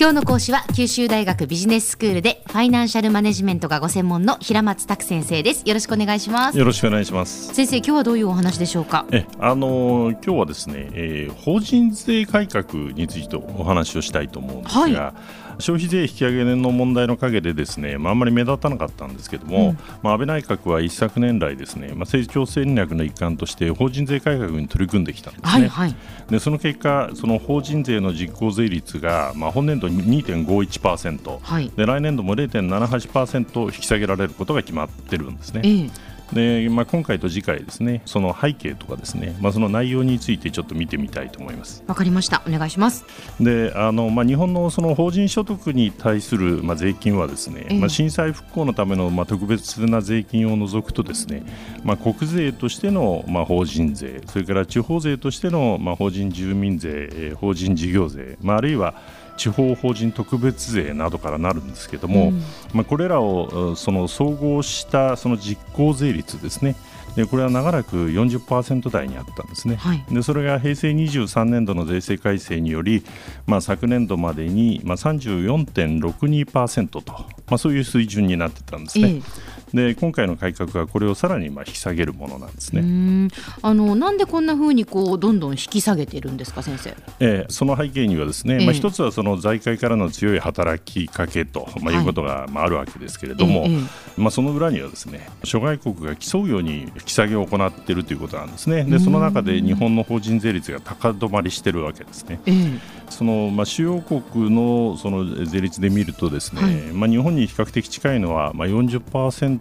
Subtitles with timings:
[0.00, 5.64] 今日の講師は九州大学ビジネススクールでファイナンシャルマネジメントがご専門の平松卓先生です。
[5.66, 6.58] よろしくお願いします。
[6.58, 9.06] よろしくお願いします先生今日はどういうお話でしょうか？
[9.10, 15.14] えあの今日はですね、えー、法人税改革についてお話をしたいと思うんですが、はい
[15.58, 25.94] 消費税引き上げの問題の陰でですね、まあ、あんまり目立たなかったんですけども、うん、まあ、安倍内閣は一昨年来ですね、まあ、成長戦略の一環として法人税改革に取り組んできたんですね、はいはい、
[26.30, 35.62] でその結果その法人税の実効税率が、まあ、本年度2.51%、はい、で来年度も0.78%引き下げられることが決まってるんですね。
[35.64, 41.82] えーで、まあ、今回と次回ですねその背景とかですね、まあ、その内容についてちょっと見てみたいと思います。
[41.86, 42.42] わかりました。
[42.46, 43.04] お願いします。
[43.40, 51.42] であの、まあ、日本のその法人所得に対する、まあ、税金はですね、えー、まあ、震災復興のための、まあ、特別な税金を除くとですね、
[51.84, 58.94] まあ、国税としての、まあ、法人税それから地方税としての、まあ、法人住民税法人事業税、まあ、あるいは
[59.38, 62.42] 地方法人特別税などからなるんですけども、うん、
[62.74, 66.76] まあ、これらをその総合したその実効税率ですね。
[67.16, 73.02] でこれは長らく40%台にあったんですね、はい、でそれが平成23年度の税制改正により、
[73.44, 79.08] まあ、昨年度までに、まあ、34.62%と、まあ、そういう水準になってたんですね。
[79.08, 83.30] えーで今回の改革はこれをさらにまあ引き下げるものなんですね。
[83.62, 86.96] あのなんでこんなふうにこうどんどん引き下げてるんですか先生？
[87.20, 98.84] えー、その背景にはですね、えー、まあ一つはその財界からの強い働きかけとまあいうことがまああるわけですけれども、はいえー、まあその裏にはですね諸外国が競うように引き下げを行っているということなんですね。
[98.84, 102.40] でその中で日本の法人税率が高止まりしているわけですね。
[102.46, 109.57] えー、そのまあ主要国のその税率で見るとですね、はい、まあ日本に比較的近いのはまあ40%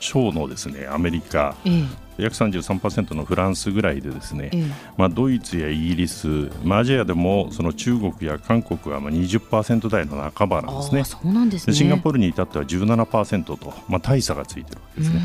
[0.00, 1.70] 超のですねアメリカ、え
[2.18, 4.64] え、約33%のフランスぐらいでですね、ええ、
[4.96, 11.04] まあ、ドイツやイギリス、まあ、アジアでもその中国や韓国はまあ20%台の半ばなんですね。
[11.04, 11.74] そうなんですね。
[11.74, 15.20] シンガポールに至っては17%と、まあ、大差がついてるわけですね。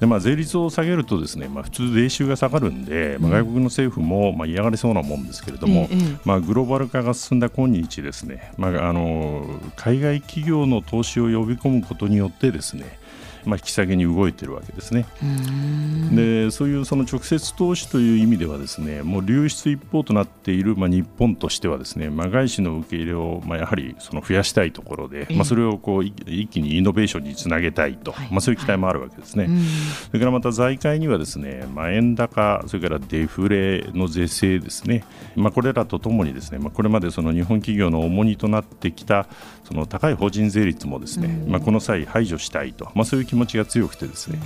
[0.00, 5.88] でまあ、税率を下げるとですね、まあ、普通、税収が下がるんで、まあ、外国の政府もまあ嫌がりそうなもんですけれども、
[6.24, 12.98] まあ、グローバル化が進んだ今日ですね、まあ、あの海外企業の投資を呼び込むことによってですね
[13.46, 15.06] まあ、引き下げに動いているわけですね。
[16.14, 29.48] でそういうその直接投資という意味ではですねもう流出一方となっている、まあ、日本としてはですね、まあ、外資の受け入れを、まあ、やはりその増やしたいところで、まあ、それをこう一気にイノベーションにつなげたいと、まあ、そういう期待もあるわけですね。
[30.08, 35.04] それからまた財界にはですね、まあ、円高それからデフレの是正ですね、
[35.36, 39.26] まあ、これらとともにですね、まあ、これまでその日本企業の重荷となってきた
[39.64, 44.38] その高い法人税率もですね、まあ、この際排除したいと、まあ、そういう気持ちが強くてですね、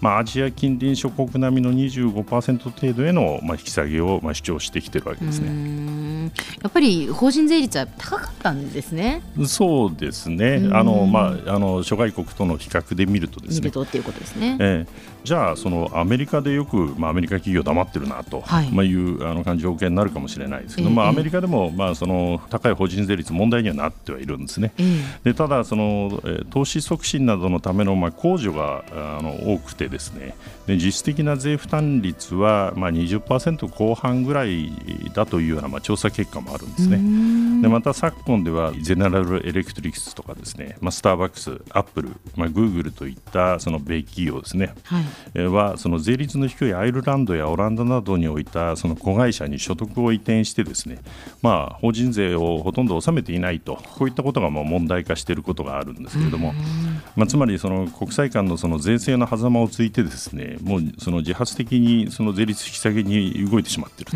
[0.00, 6.30] まあ、アジア近隣諸国並みの25%程度への、まあ、引き下げを、まあ、主張してきているわけですね
[6.62, 9.22] やっぱり法人税率は高かったんですね。
[9.46, 13.70] そうですねあの、まあ、あの諸外国との比較で見るとですね。
[13.70, 14.56] とっていうことですね。
[14.60, 24.72] ええじゃあそのアメリカでよく、まあ、アメリカ企業黙ってるなと、はい、まあ、いうあの感じ条件になるかもしれないですけど、えー、まあ、アメリカでも、まあ、その高い法人税率問題にはなってはいるんですね。
[24.78, 30.34] えー、でただその、え投資促進などのための、まあ、控除があの多くてですね。
[30.66, 34.70] で実質的な税負担率は、まあ、20%後半ぐらい
[35.14, 37.62] だというような、まあ、調査結果もあるんですね。
[37.62, 45.00] でまた昨今ではゼネラル・エレクトリクスとかですね、まあ、スターバックス、アップル、まあ、グーグルといったその米企業ですね、は
[45.34, 45.46] い。
[45.46, 51.00] はその税率の低いアイルランドやオランダなどにおいたその子会社に所得を移転してですね、
[51.42, 56.54] まあ、法人税をほとんど納めていないとこういったことがもう問題化していることがあるんですけれども、
[57.16, 64.12] まあ、つまりその国際間のその税制の狭間をついてですねもうその自発的にその税率引き下げに動いてしまっている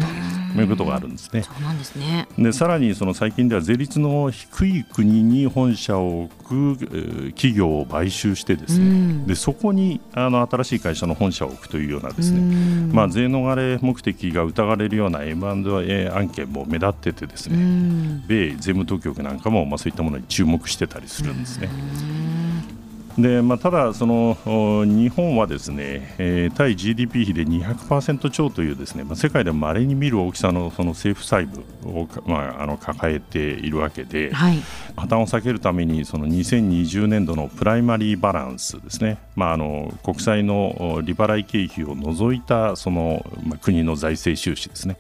[0.55, 1.43] ということがあるんですね。
[1.43, 2.29] そうなんですね。
[2.37, 12.41] でさらにその最近では税率の低い国に本社を置く企業を買収してですね、でそこにあの新しい会社の本社を置くというようなですね、
[12.93, 17.57] まあ、税逃れ目的が疑われるような M&A 案件も目立っててですね、
[18.29, 21.71] 米税務当局なんかもまあそういったものに注目してたりするんですね。
[23.19, 24.37] でまあ、ただ、その
[24.85, 34.59] 日本はですね、えー、対 GDP 比で200%超というですね、まあ、世界でまれに見る大きさのその政府債務を、まあ、あの抱えているわけで、はい、
[34.97, 44.97] 破綻を避けるためにその2020年度のプライマリーバランスですね、まあ、あの国債の利払い経費を除いたその、まあ、国の財政収支ですね。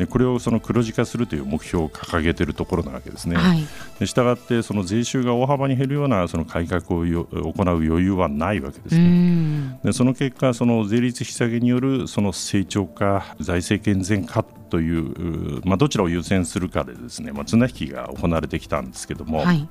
[0.00, 3.36] でこれをその黒字化するという目標を掲げているところなわけですね。
[3.36, 3.66] はい、
[3.98, 7.04] でしたがってその税収が大幅に減るようなその改革を
[7.52, 9.78] 行う余裕はないわけですね。
[9.84, 19.68] でその結果その税率引き下げによるその成長か財政健全かという、まあ、どちらを優先するかでですね、まあ、綱引きが行われてきたんですけども、はい、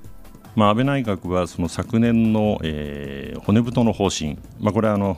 [0.55, 5.15] まあ、安倍内閣はその昨年の、えー、骨太の方針、まあ、これはあの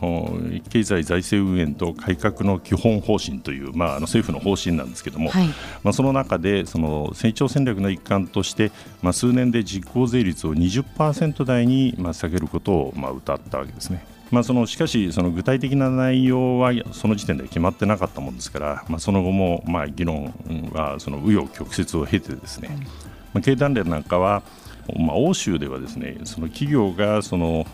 [0.69, 5.47] 経済財政運営と改革の基本方針という、まあ、あの政府の方針なんですけども、はい、
[5.83, 8.71] まあ、その中でその成長戦略の一環として、
[9.01, 14.05] まあ、数年で実効税率を20%台に、まあ、下げることを、まあ、謳ったわけですね。
[14.31, 20.33] まあ、そのしかし、その具体的な内容はその時点で決まってなかったものですから、まあ、その後もまあ議論
[20.71, 22.69] はその紆余曲折を経てですね、
[23.33, 24.41] まあ、経団連なんかは
[24.97, 27.65] まあ、欧州ではですねその企業がその、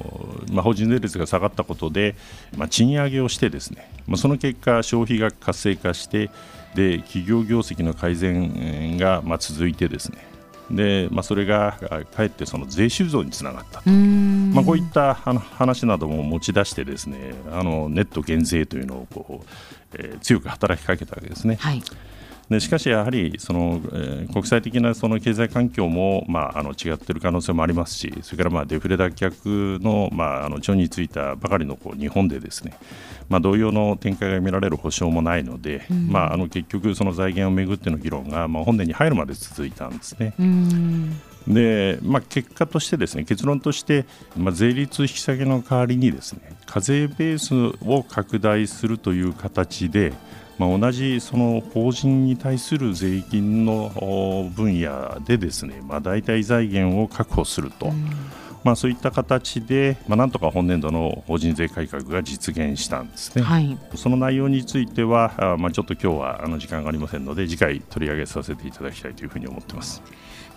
[0.51, 2.15] まあ、法人税率が下がったことで、
[2.55, 6.29] まあ、賃上げをしてですね、まあ、その結果消費が活性化して
[6.75, 10.27] で企業業績の改善がまあ続いてですね
[10.69, 11.77] で、まあ、それが
[12.13, 19.47] かえってその税収増につながったと、まあ、こういった話なども持ち出してですねあのネット減税というのをこう、
[19.93, 21.55] えー、強く働きかけたわけですね。
[21.55, 21.81] はい
[22.49, 32.73] でしかしやはりその、えー、国際的なその経済環境も、まあ、あの違っている可能性もありますしそれからまあデフレ脱却の,、まあ、あのについたばかりのこう日本でですね、
[33.27, 40.33] まあ、同様の展開が見られる保証もないので、うん、まあ、あの結局その財源をめぐっての議論が、まあ、本年に入るまで続いたんですね。
[40.39, 44.05] うんでまあ、結果としてですね結論として、
[44.35, 50.11] まあ、税率引き下げの代わりにですね課税ベースを拡大するという形で、
[50.57, 57.88] まあ、同じその法人に対する税金の分野でですね、まあ、代替財源を確保すると。
[57.88, 58.09] うん
[58.68, 70.03] まあ、そういった形で、まあ、なんとか本年度の法人税改革が実現したんですね、はい、その内容については、あまあ、ちょっと今日はあの時間がありませんので次回取り上げさせていただきたいというふうに思ってます。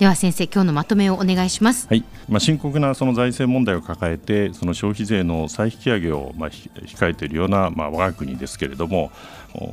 [0.00, 1.86] では先生今日のまとめをお願いします。
[1.86, 9.12] はい、まあ深刻なその財政問題を抱えてその消費税の再引き上げをまあ控えているようなまあ我が国ですけれども、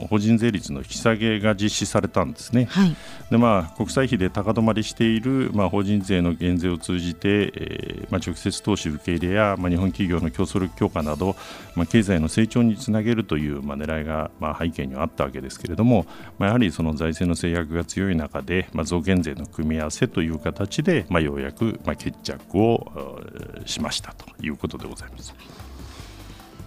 [0.10, 2.66] 法人税率の引き下げが実施されたんですね。
[2.66, 2.96] はい、
[3.32, 11.38] でまあ国債費で高止まりしているまあ法人税の減税を通じて、えー、まあ直接投資受け入れやまあ日本企業の競争力強化など
[11.76, 16.06] まあ経済の成長につなげるというまあ狙いがまあ背景にはあったわけですけれども、
[16.38, 23.20] まあやはりその財政の制約が強い中でまあ増減税の組み合わせという形でまあようやくまあ決着を
[23.66, 25.34] しましたということでございます。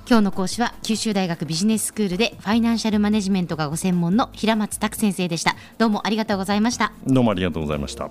[0.09, 5.55] 今日の講師は九州大学ビジネススクールでファイナンシャルマネジメントがご専門の平松卓先生でした。
[5.79, 6.93] どうもありがとうございました。
[7.07, 8.11] どうもありがとうございました